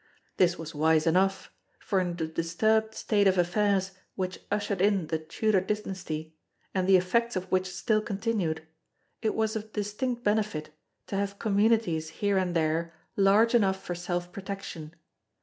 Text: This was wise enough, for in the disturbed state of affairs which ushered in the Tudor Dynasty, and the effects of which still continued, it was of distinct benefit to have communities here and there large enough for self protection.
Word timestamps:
This 0.37 0.57
was 0.57 0.73
wise 0.73 1.05
enough, 1.05 1.51
for 1.77 1.99
in 1.99 2.15
the 2.15 2.25
disturbed 2.27 2.95
state 2.95 3.27
of 3.27 3.37
affairs 3.37 3.91
which 4.15 4.39
ushered 4.49 4.81
in 4.81 5.05
the 5.05 5.19
Tudor 5.19 5.61
Dynasty, 5.61 6.33
and 6.73 6.89
the 6.89 6.97
effects 6.97 7.35
of 7.35 7.45
which 7.51 7.67
still 7.71 8.01
continued, 8.01 8.63
it 9.21 9.35
was 9.35 9.55
of 9.55 9.71
distinct 9.73 10.23
benefit 10.23 10.71
to 11.05 11.17
have 11.17 11.37
communities 11.37 12.09
here 12.09 12.39
and 12.39 12.55
there 12.55 12.95
large 13.15 13.53
enough 13.53 13.79
for 13.83 13.93
self 13.93 14.31
protection. 14.31 14.95